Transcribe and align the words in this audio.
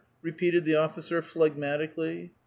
repeated 0.23 0.65
the 0.65 0.73
officer, 0.75 1.21
phlegmatically. 1.21 2.31